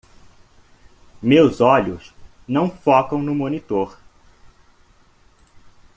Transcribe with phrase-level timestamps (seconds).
[1.21, 2.11] Meu olhos
[2.47, 3.99] não focam no monitor.